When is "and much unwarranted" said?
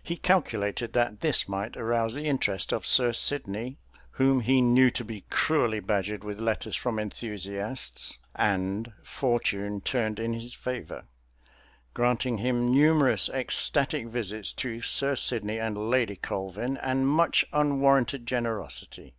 16.76-18.24